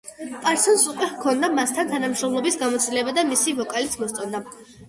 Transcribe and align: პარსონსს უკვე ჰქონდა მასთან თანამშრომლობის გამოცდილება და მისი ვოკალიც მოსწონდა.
პარსონსს 0.45 0.85
უკვე 0.93 1.09
ჰქონდა 1.11 1.49
მასთან 1.59 1.93
თანამშრომლობის 1.93 2.59
გამოცდილება 2.65 3.15
და 3.19 3.29
მისი 3.33 3.57
ვოკალიც 3.63 4.03
მოსწონდა. 4.07 4.45